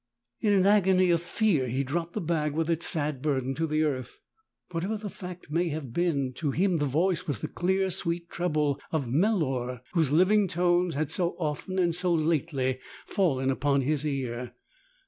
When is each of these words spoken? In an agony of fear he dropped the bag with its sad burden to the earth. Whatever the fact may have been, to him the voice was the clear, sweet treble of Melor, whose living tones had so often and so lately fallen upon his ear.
In 0.39 0.53
an 0.53 0.65
agony 0.65 1.11
of 1.11 1.21
fear 1.21 1.67
he 1.67 1.83
dropped 1.83 2.13
the 2.13 2.21
bag 2.21 2.53
with 2.53 2.71
its 2.71 2.87
sad 2.87 3.21
burden 3.21 3.53
to 3.53 3.67
the 3.67 3.83
earth. 3.83 4.19
Whatever 4.71 4.97
the 4.97 5.11
fact 5.11 5.51
may 5.51 5.67
have 5.69 5.93
been, 5.93 6.33
to 6.37 6.49
him 6.49 6.77
the 6.77 6.87
voice 6.87 7.27
was 7.27 7.37
the 7.39 7.47
clear, 7.47 7.91
sweet 7.91 8.27
treble 8.27 8.79
of 8.91 9.09
Melor, 9.11 9.81
whose 9.93 10.11
living 10.11 10.47
tones 10.47 10.95
had 10.95 11.11
so 11.11 11.35
often 11.37 11.77
and 11.77 11.93
so 11.93 12.11
lately 12.15 12.79
fallen 13.05 13.51
upon 13.51 13.81
his 13.81 14.03
ear. 14.03 14.53